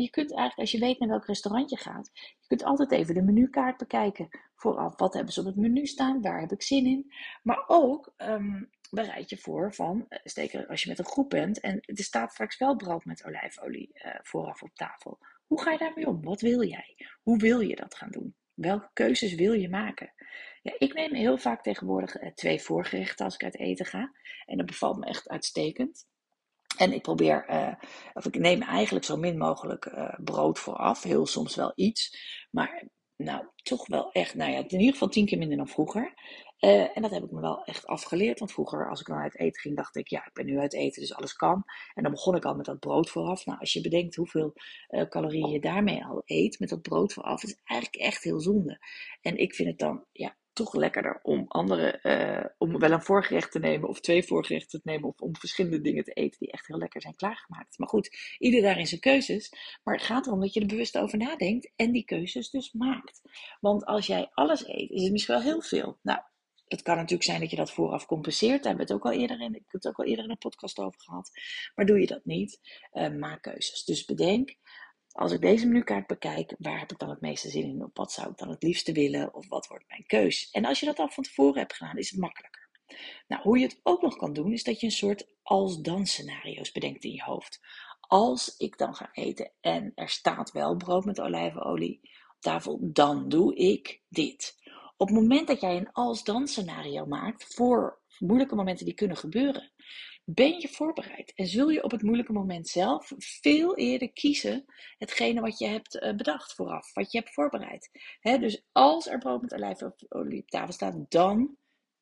je 0.00 0.10
kunt 0.10 0.30
eigenlijk, 0.30 0.58
als 0.58 0.70
je 0.70 0.78
weet 0.78 0.98
naar 0.98 1.08
welk 1.08 1.26
restaurant 1.26 1.70
je 1.70 1.76
gaat, 1.76 2.10
je 2.14 2.46
kunt 2.46 2.64
altijd 2.64 2.92
even 2.92 3.14
de 3.14 3.22
menukaart 3.22 3.76
bekijken. 3.76 4.28
Vooraf, 4.54 4.96
wat 4.96 5.14
hebben 5.14 5.32
ze 5.32 5.40
op 5.40 5.46
het 5.46 5.56
menu 5.56 5.86
staan? 5.86 6.20
Waar 6.20 6.40
heb 6.40 6.52
ik 6.52 6.62
zin 6.62 6.86
in? 6.86 7.12
Maar 7.42 7.64
ook 7.66 8.14
um, 8.16 8.70
bereid 8.90 9.30
je 9.30 9.36
voor 9.36 9.74
van, 9.74 10.06
zeker 10.24 10.66
als 10.66 10.82
je 10.82 10.88
met 10.88 10.98
een 10.98 11.04
groep 11.04 11.30
bent 11.30 11.60
en 11.60 11.80
er 11.80 12.02
staat 12.02 12.32
straks 12.32 12.58
wel 12.58 12.76
brood 12.76 13.04
met 13.04 13.24
olijfolie 13.24 13.90
uh, 13.94 14.14
vooraf 14.22 14.62
op 14.62 14.74
tafel. 14.74 15.18
Hoe 15.48 15.62
ga 15.62 15.70
je 15.70 15.78
daarmee 15.78 16.06
om? 16.06 16.22
Wat 16.22 16.40
wil 16.40 16.62
jij? 16.62 16.96
Hoe 17.22 17.38
wil 17.38 17.60
je 17.60 17.76
dat 17.76 17.94
gaan 17.94 18.10
doen? 18.10 18.36
Welke 18.54 18.90
keuzes 18.92 19.34
wil 19.34 19.52
je 19.52 19.68
maken? 19.68 20.12
Ja, 20.62 20.74
ik 20.78 20.94
neem 20.94 21.14
heel 21.14 21.38
vaak 21.38 21.62
tegenwoordig 21.62 22.16
eh, 22.16 22.32
twee 22.34 22.60
voorgerechten 22.60 23.24
als 23.24 23.34
ik 23.34 23.44
uit 23.44 23.58
eten 23.58 23.86
ga. 23.86 24.12
En 24.44 24.56
dat 24.56 24.66
bevalt 24.66 24.98
me 24.98 25.06
echt 25.06 25.28
uitstekend. 25.28 26.06
En 26.76 26.92
ik 26.92 27.02
probeer, 27.02 27.50
uh, 27.50 27.74
of 28.12 28.26
ik 28.26 28.38
neem 28.38 28.62
eigenlijk 28.62 29.04
zo 29.04 29.16
min 29.16 29.38
mogelijk 29.38 29.86
uh, 29.86 30.14
brood 30.24 30.58
vooraf. 30.58 31.02
Heel 31.02 31.26
soms 31.26 31.54
wel 31.54 31.72
iets. 31.74 32.18
Maar 32.50 32.88
nou, 33.18 33.44
toch 33.62 33.86
wel 33.86 34.12
echt, 34.12 34.34
nou 34.34 34.50
ja, 34.50 34.58
in 34.58 34.78
ieder 34.78 34.92
geval 34.92 35.08
tien 35.08 35.26
keer 35.26 35.38
minder 35.38 35.56
dan 35.56 35.68
vroeger. 35.68 36.14
Uh, 36.60 36.96
en 36.96 37.02
dat 37.02 37.10
heb 37.10 37.22
ik 37.22 37.30
me 37.30 37.40
wel 37.40 37.64
echt 37.64 37.86
afgeleerd. 37.86 38.38
Want 38.38 38.52
vroeger, 38.52 38.88
als 38.88 39.00
ik 39.00 39.06
dan 39.06 39.18
uit 39.18 39.38
eten 39.38 39.60
ging, 39.60 39.76
dacht 39.76 39.96
ik, 39.96 40.08
ja, 40.08 40.26
ik 40.26 40.32
ben 40.32 40.46
nu 40.46 40.58
uit 40.58 40.74
eten, 40.74 41.00
dus 41.00 41.14
alles 41.14 41.32
kan. 41.32 41.64
En 41.94 42.02
dan 42.02 42.12
begon 42.12 42.34
ik 42.34 42.44
al 42.44 42.54
met 42.54 42.66
dat 42.66 42.78
brood 42.78 43.10
vooraf. 43.10 43.46
Nou, 43.46 43.58
als 43.58 43.72
je 43.72 43.80
bedenkt 43.80 44.14
hoeveel 44.14 44.52
uh, 44.90 45.08
calorieën 45.08 45.50
je 45.50 45.60
daarmee 45.60 46.04
al 46.04 46.22
eet, 46.24 46.58
met 46.58 46.68
dat 46.68 46.82
brood 46.82 47.12
vooraf, 47.12 47.42
is 47.42 47.60
eigenlijk 47.64 48.02
echt 48.02 48.22
heel 48.22 48.40
zonde. 48.40 48.78
En 49.20 49.36
ik 49.36 49.54
vind 49.54 49.68
het 49.68 49.78
dan, 49.78 50.04
ja, 50.12 50.36
toch 50.58 50.74
lekkerder 50.74 51.20
om 51.22 51.44
andere, 51.48 51.98
uh, 52.02 52.50
om 52.58 52.78
wel 52.78 52.90
een 52.90 53.02
voorgerecht 53.02 53.52
te 53.52 53.58
nemen 53.58 53.88
of 53.88 54.00
twee 54.00 54.22
voorgerechten 54.22 54.80
te 54.80 54.90
nemen 54.90 55.08
of 55.08 55.20
om 55.20 55.36
verschillende 55.36 55.80
dingen 55.80 56.04
te 56.04 56.12
eten 56.12 56.38
die 56.38 56.52
echt 56.52 56.66
heel 56.66 56.78
lekker 56.78 57.02
zijn 57.02 57.16
klaargemaakt. 57.16 57.78
Maar 57.78 57.88
goed, 57.88 58.16
ieder 58.38 58.62
daarin 58.62 58.86
zijn 58.86 59.00
keuzes. 59.00 59.52
Maar 59.84 59.94
het 59.94 60.04
gaat 60.04 60.26
erom 60.26 60.40
dat 60.40 60.54
je 60.54 60.60
er 60.60 60.66
bewust 60.66 60.98
over 60.98 61.18
nadenkt 61.18 61.72
en 61.76 61.92
die 61.92 62.04
keuzes 62.04 62.50
dus 62.50 62.72
maakt. 62.72 63.20
Want 63.60 63.84
als 63.84 64.06
jij 64.06 64.30
alles 64.32 64.66
eet, 64.66 64.90
is 64.90 65.02
het 65.02 65.12
misschien 65.12 65.34
wel 65.34 65.44
heel 65.44 65.62
veel. 65.62 65.98
Nou, 66.02 66.20
het 66.68 66.82
kan 66.82 66.96
natuurlijk 66.96 67.24
zijn 67.24 67.40
dat 67.40 67.50
je 67.50 67.56
dat 67.56 67.72
vooraf 67.72 68.06
compenseert. 68.06 68.62
Daar 68.62 68.68
hebben 68.76 68.86
we 68.86 68.92
het 68.92 69.02
ook 69.02 69.12
al 69.12 69.20
eerder 69.20 69.40
in, 69.40 69.54
ik 69.54 69.62
heb 69.64 69.82
het 69.82 69.86
ook 69.86 69.98
al 69.98 70.04
eerder 70.04 70.24
in 70.24 70.30
een 70.30 70.38
podcast 70.38 70.78
over 70.78 71.00
gehad. 71.00 71.30
Maar 71.74 71.86
doe 71.86 72.00
je 72.00 72.06
dat 72.06 72.24
niet, 72.24 72.60
uh, 72.92 73.08
maak 73.08 73.42
keuzes. 73.42 73.84
Dus 73.84 74.04
bedenk, 74.04 74.56
als 75.18 75.32
ik 75.32 75.40
deze 75.40 75.66
menukaart 75.66 76.06
bekijk, 76.06 76.54
waar 76.58 76.78
heb 76.78 76.92
ik 76.92 76.98
dan 76.98 77.10
het 77.10 77.20
meeste 77.20 77.48
zin 77.48 77.62
in? 77.62 77.84
Op 77.84 77.96
wat 77.96 78.12
zou 78.12 78.30
ik 78.30 78.38
dan 78.38 78.48
het 78.48 78.62
liefste 78.62 78.92
willen? 78.92 79.34
Of 79.34 79.48
wat 79.48 79.66
wordt 79.66 79.88
mijn 79.88 80.06
keus? 80.06 80.50
En 80.50 80.64
als 80.64 80.80
je 80.80 80.86
dat 80.86 80.98
al 80.98 81.08
van 81.08 81.24
tevoren 81.24 81.58
hebt 81.58 81.74
gedaan, 81.74 81.96
is 81.96 82.10
het 82.10 82.20
makkelijker. 82.20 82.68
Nou, 83.28 83.42
hoe 83.42 83.58
je 83.58 83.64
het 83.64 83.80
ook 83.82 84.02
nog 84.02 84.16
kan 84.16 84.32
doen, 84.32 84.52
is 84.52 84.64
dat 84.64 84.80
je 84.80 84.86
een 84.86 84.92
soort 84.92 85.26
als-dan 85.42 86.06
scenario's 86.06 86.72
bedenkt 86.72 87.04
in 87.04 87.12
je 87.12 87.22
hoofd. 87.22 87.60
Als 88.00 88.56
ik 88.56 88.78
dan 88.78 88.94
ga 88.94 89.08
eten 89.12 89.52
en 89.60 89.92
er 89.94 90.08
staat 90.08 90.52
wel 90.52 90.76
brood 90.76 91.04
met 91.04 91.20
olijfolie 91.20 92.00
op 92.02 92.40
tafel, 92.40 92.78
dan 92.82 93.28
doe 93.28 93.54
ik 93.54 94.02
dit. 94.08 94.56
Op 94.96 95.08
het 95.08 95.16
moment 95.16 95.46
dat 95.46 95.60
jij 95.60 95.76
een 95.76 95.92
als-dan 95.92 96.46
scenario 96.46 97.06
maakt 97.06 97.54
voor 97.54 98.00
moeilijke 98.18 98.54
momenten 98.54 98.84
die 98.84 98.94
kunnen 98.94 99.16
gebeuren, 99.16 99.72
ben 100.30 100.60
je 100.60 100.68
voorbereid 100.68 101.32
en 101.34 101.46
zul 101.46 101.68
je 101.68 101.82
op 101.82 101.90
het 101.90 102.02
moeilijke 102.02 102.32
moment 102.32 102.68
zelf 102.68 103.12
veel 103.16 103.76
eerder 103.76 104.12
kiezen 104.12 104.64
hetgene 104.98 105.40
wat 105.40 105.58
je 105.58 105.66
hebt 105.66 105.98
eh, 105.98 106.14
bedacht 106.14 106.54
vooraf, 106.54 106.94
wat 106.94 107.12
je 107.12 107.18
hebt 107.18 107.34
voorbereid. 107.34 107.90
dus 108.22 108.64
als 108.72 109.06
er 109.06 109.18
brood 109.18 109.42
met 109.42 109.54
olijfolie 109.54 110.40
op 110.40 110.48
tafel 110.48 110.72
staat, 110.72 111.10
dan 111.10 111.56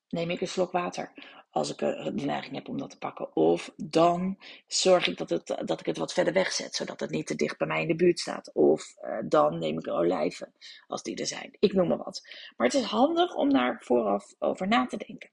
neem 0.09 0.30
ik 0.30 0.40
een 0.40 0.49
slok 0.49 0.73
water 0.73 1.12
als 1.50 1.71
ik 1.71 1.78
de 1.78 2.12
neiging 2.14 2.54
heb 2.54 2.68
om 2.68 2.78
dat 2.78 2.90
te 2.90 2.99
pakken. 2.99 3.37
Of 3.37 3.73
dan 3.76 4.38
zorg 4.66 5.06
ik 5.06 5.18
dat, 5.18 5.30
het, 5.30 5.62
dat 5.64 5.80
ik 5.80 5.87
het 5.87 5.97
wat 5.97 6.12
verder 6.12 6.33
wegzet, 6.33 6.75
zodat 6.75 7.00
het 7.00 7.11
niet 7.11 7.26
te 7.26 7.35
dicht 7.35 7.59
bij 7.59 7.66
mij 7.66 7.83
in 7.83 7.88
de 7.88 7.97
buurt 7.97 8.18
staat. 8.18 8.52
Of 8.52 8.95
uh, 9.02 9.18
dan 9.25 9.59
neem 9.59 9.78
ik 9.78 9.88
olijven, 9.88 10.52
als 10.87 11.02
die 11.02 11.16
er 11.16 11.26
zijn. 11.26 11.56
Ik 11.59 11.73
noem 11.73 11.88
maar 11.88 11.97
wat. 11.97 12.23
Maar 12.56 12.66
het 12.66 12.76
is 12.76 12.85
handig 12.85 13.35
om 13.35 13.52
daar 13.52 13.83
vooraf 13.83 14.35
over 14.38 14.68
na 14.68 14.87
te 14.87 14.97
denken. 14.97 15.30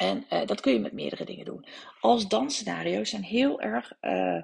En 0.00 0.24
uh, 0.32 0.46
dat 0.46 0.60
kun 0.60 0.72
je 0.72 0.78
met 0.78 0.92
meerdere 0.92 1.24
dingen 1.24 1.44
doen. 1.44 1.66
Als 2.00 2.28
dansscenario's 2.28 3.10
zijn 3.10 3.22
heel 3.22 3.60
erg 3.60 3.92
uh, 4.00 4.42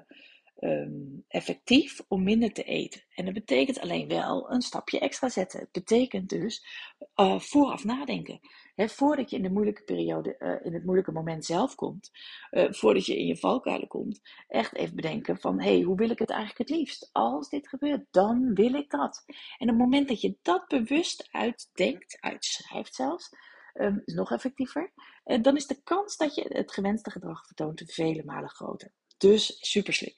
um, 0.59 1.23
effectief 1.27 2.01
om 2.07 2.23
minder 2.23 2.53
te 2.53 2.63
eten. 2.63 3.01
En 3.15 3.25
dat 3.25 3.33
betekent 3.33 3.79
alleen 3.79 4.07
wel 4.07 4.51
een 4.51 4.61
stapje 4.61 4.99
extra 4.99 5.29
zetten. 5.29 5.59
Het 5.59 5.71
betekent 5.71 6.29
dus 6.29 6.65
uh, 7.15 7.39
vooraf 7.39 7.83
nadenken. 7.83 8.39
Voordat 8.75 9.29
je 9.29 9.35
in 9.35 9.41
de 9.41 9.51
moeilijke 9.51 9.83
periode, 9.83 10.59
in 10.63 10.73
het 10.73 10.83
moeilijke 10.83 11.11
moment 11.11 11.45
zelf 11.45 11.75
komt, 11.75 12.11
voordat 12.51 13.05
je 13.05 13.17
in 13.17 13.25
je 13.25 13.37
valkuilen 13.37 13.87
komt, 13.87 14.21
echt 14.47 14.75
even 14.75 14.95
bedenken 14.95 15.37
van, 15.39 15.59
hé, 15.61 15.73
hey, 15.73 15.81
hoe 15.81 15.97
wil 15.97 16.09
ik 16.09 16.19
het 16.19 16.29
eigenlijk 16.29 16.69
het 16.69 16.77
liefst? 16.77 17.09
Als 17.11 17.49
dit 17.49 17.67
gebeurt, 17.67 18.05
dan 18.11 18.53
wil 18.53 18.73
ik 18.73 18.89
dat. 18.89 19.23
En 19.57 19.69
op 19.69 19.75
het 19.75 19.77
moment 19.77 20.07
dat 20.07 20.21
je 20.21 20.37
dat 20.41 20.67
bewust 20.67 21.27
uitdenkt, 21.31 22.17
uitschrijft 22.19 22.95
zelfs, 22.95 23.29
um, 23.79 24.01
is 24.05 24.13
nog 24.13 24.31
effectiever, 24.31 24.91
dan 25.41 25.55
is 25.55 25.67
de 25.67 25.81
kans 25.83 26.17
dat 26.17 26.35
je 26.35 26.45
het 26.49 26.71
gewenste 26.71 27.11
gedrag 27.11 27.45
vertoont 27.45 27.83
vele 27.85 28.23
malen 28.25 28.49
groter. 28.49 28.91
Dus 29.17 29.57
super 29.59 29.93
slim. 29.93 30.13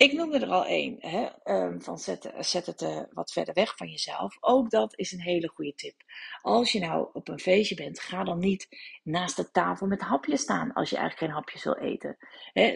Ik 0.00 0.12
noemde 0.12 0.38
er 0.38 0.50
al 0.50 0.66
één, 0.66 0.98
um, 1.44 1.82
van 1.82 1.98
zet, 1.98 2.32
zet 2.38 2.66
het 2.66 2.82
uh, 2.82 3.00
wat 3.12 3.32
verder 3.32 3.54
weg 3.54 3.76
van 3.76 3.88
jezelf. 3.88 4.36
Ook 4.40 4.70
dat 4.70 4.98
is 4.98 5.12
een 5.12 5.20
hele 5.20 5.48
goede 5.48 5.74
tip. 5.74 5.94
Als 6.42 6.72
je 6.72 6.80
nou 6.80 7.08
op 7.12 7.28
een 7.28 7.38
feestje 7.38 7.74
bent, 7.74 8.00
ga 8.00 8.24
dan 8.24 8.38
niet 8.38 8.68
naast 9.02 9.36
de 9.36 9.50
tafel 9.50 9.86
met 9.86 10.00
hapjes 10.00 10.40
staan 10.40 10.72
als 10.72 10.90
je 10.90 10.96
eigenlijk 10.96 11.26
geen 11.26 11.42
hapjes 11.42 11.64
wil 11.64 11.76
eten. 11.76 12.16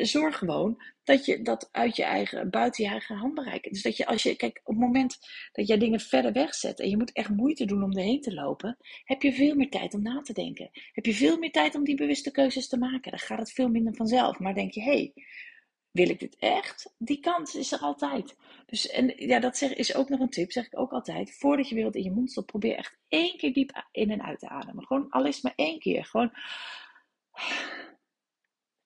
Zorg 0.07 0.38
gewoon 0.38 0.83
dat 1.04 1.25
je 1.25 1.43
dat 1.43 1.69
uit 1.73 1.97
je 1.97 2.04
eigen, 2.04 2.50
buiten 2.50 2.85
je 2.85 2.90
eigen 2.90 3.16
handbereik. 3.16 3.69
Dus 3.71 3.83
dat 3.83 3.97
je 3.97 4.07
als 4.07 4.23
je, 4.23 4.37
kijk, 4.37 4.61
op 4.64 4.75
het 4.75 4.85
moment 4.85 5.19
dat 5.52 5.66
jij 5.66 5.78
dingen 5.78 6.00
verder 6.00 6.33
wegzet 6.33 6.81
en 6.81 6.88
je 6.88 6.97
moet 6.97 7.12
echt 7.12 7.28
moeite 7.28 7.64
doen 7.64 7.83
om 7.83 7.93
erheen 7.93 8.21
te 8.21 8.35
lopen, 8.35 8.76
heb 9.04 9.23
je 9.23 9.33
veel 9.33 9.54
meer 9.54 9.71
tijd 9.71 9.95
om 9.95 10.02
na 10.02 10.21
te 10.21 10.33
denken. 10.33 10.71
Heb 10.93 11.07
je 11.07 11.14
veel 11.14 11.38
meer 11.38 11.52
tijd 11.52 11.75
om 11.75 11.85
die 11.85 11.97
bewuste 11.97 12.31
keuzes 12.31 12.69
te 12.69 12.78
maken. 12.78 13.11
Dan 13.11 13.21
gaat 13.21 13.38
het 13.38 13.52
veel 13.52 13.69
minder 13.69 13.95
vanzelf. 13.95 14.38
Maar 14.38 14.54
denk 14.54 14.73
je, 14.73 14.83
hé, 14.83 14.90
hey, 14.90 15.12
wil 15.95 16.09
ik 16.09 16.21
dit 16.21 16.37
echt? 16.39 16.95
Die 16.99 17.21
kans 17.21 17.55
is 17.55 17.73
er 17.73 17.79
altijd. 17.79 18.37
Dus 18.67 18.89
en 18.89 19.13
ja, 19.17 19.39
dat 19.39 19.61
is 19.61 19.95
ook 19.95 20.09
nog 20.09 20.21
een 20.21 20.29
tip, 20.29 20.53
zeg 20.53 20.67
ik 20.67 20.79
ook 20.79 20.93
altijd. 20.93 21.37
Voordat 21.37 21.69
je 21.69 21.75
weer 21.75 21.85
wat 21.85 21.95
in 21.95 22.03
je 22.03 22.11
mond 22.11 22.31
stopt, 22.31 22.47
probeer 22.47 22.77
echt 22.77 22.99
één 23.09 23.37
keer 23.37 23.53
diep 23.53 23.87
in 23.93 24.11
en 24.11 24.23
uit 24.23 24.39
te 24.39 24.49
ademen. 24.49 24.87
Gewoon 24.87 25.11
al 25.11 25.33
maar 25.43 25.53
één 25.57 25.79
keer. 25.79 26.05
Gewoon. 26.05 26.33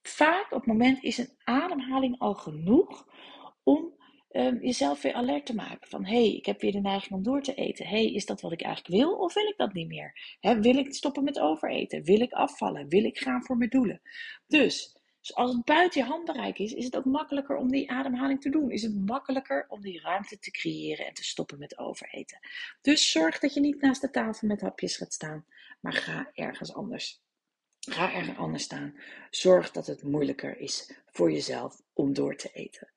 Vaak 0.03 0.45
op 0.53 0.59
het 0.59 0.67
moment 0.67 1.03
is 1.03 1.19
een 1.19 1.37
ademhaling 1.45 2.19
al 2.19 2.35
genoeg 2.35 3.09
om 3.63 3.95
um, 4.31 4.59
jezelf 4.63 5.03
weer 5.03 5.15
alert 5.15 5.47
te 5.47 5.55
maken. 5.55 5.89
Van 5.89 6.05
hé, 6.05 6.15
hey, 6.15 6.35
ik 6.35 6.47
heb 6.47 6.61
weer 6.61 6.73
de 6.73 6.81
neiging 6.81 7.15
om 7.15 7.23
door 7.23 7.43
te 7.43 7.55
eten. 7.55 7.87
Hé, 7.87 8.03
hey, 8.03 8.13
is 8.13 8.27
dat 8.27 8.41
wat 8.41 8.53
ik 8.53 8.63
eigenlijk 8.63 8.95
wil 8.95 9.19
of 9.19 9.35
wil 9.35 9.47
ik 9.47 9.57
dat 9.57 9.73
niet 9.73 9.89
meer? 9.89 10.37
He, 10.41 10.61
wil 10.61 10.77
ik 10.77 10.95
stoppen 10.95 11.25
met 11.25 11.39
overeten? 11.39 12.05
Wil 12.05 12.21
ik 12.21 12.33
afvallen? 12.33 12.89
Wil 12.89 13.05
ik 13.05 13.19
gaan 13.19 13.45
voor 13.45 13.57
mijn 13.57 13.71
doelen? 13.71 14.01
Dus 14.47 14.98
dus 15.29 15.37
als 15.37 15.53
het 15.53 15.65
buiten 15.65 16.01
je 16.01 16.07
handbereik 16.07 16.59
is, 16.59 16.73
is 16.73 16.85
het 16.85 16.97
ook 16.97 17.05
makkelijker 17.05 17.57
om 17.57 17.71
die 17.71 17.91
ademhaling 17.91 18.41
te 18.41 18.51
doen. 18.51 18.71
Is 18.71 18.83
het 18.83 19.07
makkelijker 19.07 19.67
om 19.69 19.81
die 19.81 20.01
ruimte 20.01 20.39
te 20.39 20.51
creëren 20.51 21.07
en 21.07 21.15
te 21.15 21.25
stoppen 21.25 21.59
met 21.59 21.79
overeten. 21.79 22.39
Dus 22.81 23.11
zorg 23.11 23.39
dat 23.39 23.55
je 23.55 23.61
niet 23.61 23.81
naast 23.81 24.01
de 24.01 24.11
tafel 24.11 24.49
met 24.49 24.61
hapjes 24.61 24.97
gaat 24.97 25.13
staan, 25.13 25.47
maar 25.81 25.93
ga 25.93 26.31
ergens 26.35 26.75
anders. 26.75 27.21
Ga 27.81 28.13
ergens 28.13 28.39
anders 28.39 28.63
staan. 28.63 28.95
Zorg 29.31 29.71
dat 29.71 29.87
het 29.87 30.03
moeilijker 30.03 30.59
is 30.59 30.93
voor 31.07 31.33
jezelf 31.33 31.81
om 31.93 32.13
door 32.13 32.37
te 32.37 32.51
eten. 32.53 32.93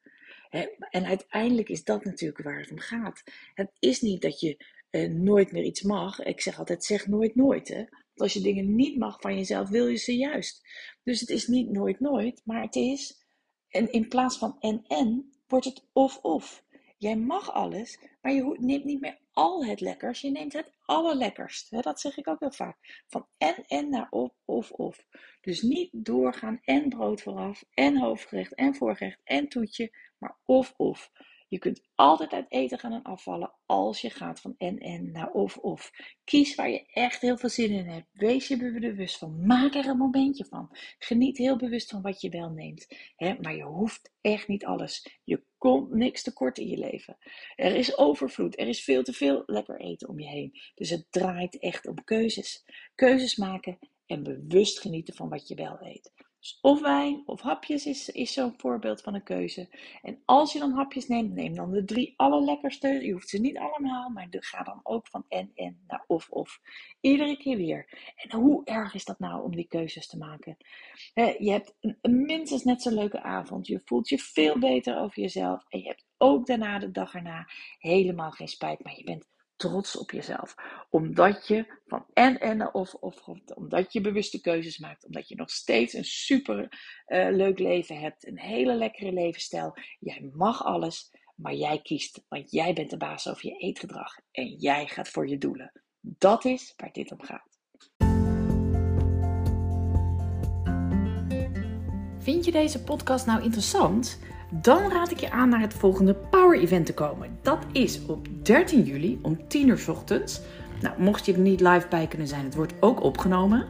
En 0.90 1.06
uiteindelijk 1.06 1.70
is 1.70 1.84
dat 1.84 2.06
natuurlijk 2.06 2.44
waar 2.44 2.60
het 2.60 2.72
om 2.72 2.80
gaat. 2.80 3.24
Het 3.54 3.72
is 3.80 4.02
niet 4.02 4.22
dat 4.22 4.40
je 4.40 4.66
nooit 5.10 5.52
meer 5.52 5.64
iets 5.64 5.82
mag. 5.82 6.20
Ik 6.20 6.42
zeg 6.42 6.60
altijd, 6.60 6.84
zeg 6.84 7.08
nooit 7.08 7.36
nooit. 7.36 7.68
Hè? 7.68 7.84
als 8.22 8.34
je 8.34 8.42
dingen 8.42 8.76
niet 8.76 8.98
mag 8.98 9.22
van 9.22 9.36
jezelf, 9.36 9.70
wil 9.70 9.88
je 9.88 9.98
ze 9.98 10.18
juist. 10.18 10.68
Dus 11.04 11.20
het 11.20 11.30
is 11.30 11.48
niet 11.48 11.70
nooit 11.70 12.00
nooit, 12.00 12.42
maar 12.46 12.62
het 12.62 12.76
is, 12.76 13.26
en 13.70 13.92
in 13.92 14.08
plaats 14.08 14.38
van 14.38 14.56
en 14.60 14.84
en, 14.88 15.32
wordt 15.48 15.66
het 15.66 15.88
of 15.94 16.18
of. 16.18 16.64
Jij 16.98 17.16
mag 17.16 17.52
alles, 17.52 18.00
maar 18.22 18.34
je 18.34 18.58
neemt 18.60 18.84
niet 18.84 19.02
meer 19.02 19.20
al 19.32 19.66
het 19.66 19.80
lekkers, 19.80 20.22
je 20.22 20.32
neemt 20.32 20.54
het 20.54 20.72
allerlekkerst. 20.86 21.84
Dat 21.84 22.00
zeg 22.00 22.18
ik 22.18 22.28
ook 22.28 22.40
heel 22.40 22.52
vaak. 22.52 23.04
Van 23.08 23.28
en 23.38 23.64
en 23.68 23.90
naar 23.90 24.08
of 24.10 24.32
of 24.46 24.72
of. 24.72 25.06
Dus 25.42 25.62
niet 25.62 25.90
doorgaan 25.92 26.60
en 26.64 26.90
brood 26.90 27.22
vooraf, 27.22 27.64
en 27.74 27.98
hoofdgerecht, 27.98 28.54
en 28.54 28.76
voorgerecht, 28.76 29.22
en 29.24 29.48
toetje, 29.48 29.96
maar 30.18 30.38
of 30.46 30.74
of. 30.78 31.12
Je 31.52 31.60
kunt 31.60 31.82
altijd 31.96 32.34
uit 32.34 32.46
eten 32.50 32.80
gaan 32.80 32.94
en 32.94 33.04
afvallen 33.04 33.54
als 33.66 34.02
je 34.02 34.10
gaat 34.10 34.40
van 34.40 34.56
en 34.58 34.78
en 34.78 35.12
naar 35.12 35.32
of 35.32 35.58
of. 35.58 35.92
Kies 36.24 36.56
waar 36.56 36.70
je 36.70 36.86
echt 36.86 37.22
heel 37.22 37.38
veel 37.38 37.50
zin 37.50 37.72
in 37.72 37.88
hebt. 37.88 38.08
Wees 38.12 38.48
je 38.48 38.58
bewust 38.58 39.18
van. 39.18 39.46
Maak 39.46 39.76
er 39.76 39.88
een 39.88 39.98
momentje 39.98 40.46
van. 40.46 40.78
Geniet 41.00 41.38
heel 41.38 41.56
bewust 41.56 41.90
van 41.90 42.02
wat 42.02 42.22
je 42.22 42.30
wel 42.30 42.50
neemt. 42.50 42.88
maar 43.18 43.56
je 43.56 43.64
hoeft 43.64 44.12
echt 44.22 44.48
niet 44.48 44.66
alles. 44.66 45.20
Je 45.24 45.44
komt 45.58 45.94
niks 45.94 46.24
tekort 46.24 46.58
in 46.58 46.68
je 46.68 46.78
leven. 46.78 47.18
Er 47.56 47.76
is 47.76 47.98
overvloed. 47.98 48.60
Er 48.60 48.68
is 48.68 48.84
veel 48.84 49.04
te 49.04 49.14
veel 49.14 49.44
lekker 49.46 49.80
eten 49.80 50.10
om 50.10 50.20
je 50.20 50.28
heen. 50.28 50.60
Dus 50.76 50.90
het 50.90 51.06
draait 51.10 51.60
echt 51.60 51.88
om 51.88 52.04
keuzes. 52.04 52.66
Keuzes 52.96 53.36
maken 53.36 53.80
en 54.06 54.24
bewust 54.24 54.80
genieten 54.80 55.14
van 55.14 55.30
wat 55.30 55.48
je 55.48 55.56
wel 55.56 55.78
eet. 55.82 56.12
Dus 56.42 56.58
of 56.62 56.82
wijn 56.82 57.24
of 57.26 57.42
hapjes 57.42 57.86
is, 57.86 58.10
is 58.10 58.34
zo'n 58.34 58.54
voorbeeld 58.58 59.02
van 59.02 59.14
een 59.14 59.24
keuze. 59.24 59.70
En 60.02 60.22
als 60.26 60.54
je 60.54 60.60
dan 60.60 60.72
hapjes 60.72 61.08
neemt, 61.08 61.34
neem 61.34 61.56
dan 61.56 61.72
de 61.72 61.84
drie 61.84 62.14
allerlekkerste. 62.18 62.88
Je 62.88 63.12
hoeft 63.12 63.30
ze 63.30 63.38
niet 63.38 63.58
allemaal, 63.58 64.10
maar 64.10 64.28
ga 64.30 64.64
dan 64.64 64.80
ook 64.84 65.08
van 65.08 65.26
en 65.28 65.52
en 65.56 65.84
naar 65.88 66.04
of 66.08 66.30
of. 66.30 66.60
Iedere 67.02 67.38
keer 67.38 67.58
weer. 67.58 68.14
En 68.16 68.40
hoe 68.40 68.66
erg 68.66 68.94
is 68.94 69.06
dat 69.06 69.20
nou 69.20 69.44
om 69.44 69.56
die 69.56 69.68
keuzes 69.68 70.08
te 70.08 70.18
maken? 70.18 70.58
je 71.14 71.52
hebt 71.52 71.76
een, 71.80 72.24
minstens 72.26 72.64
net 72.64 72.82
zo'n 72.82 72.94
leuke 72.94 73.22
avond. 73.22 73.68
Je 73.68 73.82
voelt 73.86 74.10
je 74.10 74.18
veel 74.18 74.60
beter 74.60 75.00
over 75.00 75.22
jezelf. 75.22 75.66
En 75.70 75.80
je 75.80 75.88
hebt 75.88 76.06
ook 76.18 76.46
daarna, 76.46 76.80
de 76.80 76.92
dag 76.92 77.14
erna, 77.14 77.48
helemaal 77.80 78.32
geen 78.32 78.48
spijt. 78.48 78.84
Maar 78.84 78.98
je 78.98 79.04
bent 79.04 79.30
trots 79.62 79.98
op 79.98 80.12
jezelf. 80.12 80.56
Omdat 80.90 81.48
je 81.48 81.82
van 81.86 82.06
en 82.14 82.40
en 82.40 82.74
of 82.74 82.94
of, 82.94 83.28
omdat 83.56 83.94
je 83.94 84.02
bewuste 84.02 84.42
keuzes 84.42 84.78
maakt. 84.78 85.06
Omdat 85.06 85.28
je 85.28 85.36
nog 85.36 85.50
steeds 85.50 85.94
een 85.94 86.06
super 86.06 86.58
uh, 87.08 87.28
leuk 87.32 87.60
leven 87.60 88.00
hebt. 88.00 88.28
Een 88.28 88.40
hele 88.40 88.76
lekkere 88.76 89.12
levensstijl. 89.12 89.78
Jij 90.00 90.30
mag 90.34 90.64
alles, 90.64 91.12
maar 91.36 91.54
jij 91.54 91.82
kiest. 91.82 92.24
Want 92.28 92.52
jij 92.52 92.74
bent 92.74 92.90
de 92.90 92.98
baas 92.98 93.30
over 93.30 93.46
je 93.46 93.58
eetgedrag. 93.58 94.14
En 94.32 94.48
jij 94.48 94.88
gaat 94.88 95.10
voor 95.10 95.28
je 95.28 95.38
doelen. 95.38 95.72
Dat 96.00 96.46
is 96.46 96.74
waar 96.78 96.92
dit 96.92 97.12
om 97.12 97.22
gaat. 97.22 97.50
Vind 102.20 102.46
je 102.46 102.52
deze 102.52 102.84
podcast 102.84 103.26
nou 103.26 103.44
interessant? 103.44 104.20
Dan 104.54 104.92
raad 104.92 105.12
ik 105.12 105.20
je 105.20 105.32
aan 105.32 105.50
naar 105.50 105.62
het 105.62 105.74
volgende 105.74 106.14
Power 106.14 106.60
Event 106.60 106.86
te 106.86 106.94
komen. 106.94 107.38
Dat 107.42 107.60
is 107.72 108.06
op 108.06 108.28
13 108.42 108.84
juli 108.84 109.20
om 109.22 109.48
10 109.48 109.68
uur 109.68 109.86
ochtends. 109.90 110.42
Nou, 110.82 111.02
mocht 111.02 111.26
je 111.26 111.34
er 111.34 111.40
niet 111.40 111.62
live 111.62 111.88
bij 111.90 112.08
kunnen 112.08 112.28
zijn, 112.28 112.46
het 112.46 112.56
wordt 112.56 112.74
ook 112.80 113.04
opgenomen. 113.04 113.66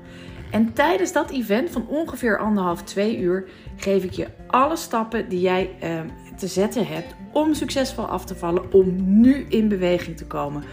En 0.51 0.73
tijdens 0.73 1.11
dat 1.11 1.31
event 1.31 1.69
van 1.69 1.87
ongeveer 1.87 2.37
anderhalf, 2.37 2.83
twee 2.83 3.19
uur 3.19 3.49
geef 3.75 4.03
ik 4.03 4.11
je 4.11 4.27
alle 4.47 4.75
stappen 4.75 5.29
die 5.29 5.39
jij 5.39 5.69
eh, 5.79 5.99
te 6.37 6.47
zetten 6.47 6.87
hebt 6.87 7.15
om 7.31 7.53
succesvol 7.53 8.05
af 8.05 8.25
te 8.25 8.35
vallen, 8.35 8.73
om 8.73 9.19
nu 9.21 9.45
in 9.49 9.67
beweging 9.67 10.17
te 10.17 10.25
komen, 10.25 10.63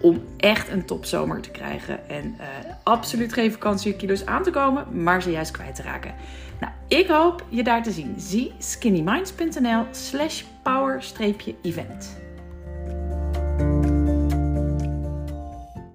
om 0.00 0.22
echt 0.36 0.68
een 0.68 0.84
topzomer 0.84 1.40
te 1.40 1.50
krijgen 1.50 2.08
en 2.08 2.24
uh, 2.24 2.44
absoluut 2.82 3.32
geen 3.32 3.52
vakantiekilo's 3.52 4.26
aan 4.26 4.42
te 4.42 4.50
komen, 4.50 5.02
maar 5.02 5.22
ze 5.22 5.30
juist 5.30 5.50
kwijt 5.50 5.74
te 5.74 5.82
raken. 5.82 6.14
Nou, 6.60 6.72
ik 6.88 7.08
hoop 7.08 7.44
je 7.48 7.62
daar 7.62 7.82
te 7.82 7.90
zien. 7.90 8.14
Zie 8.16 8.52
skinnyminds.nl 8.58 9.84
slash 9.90 10.42
power-event. 10.62 12.27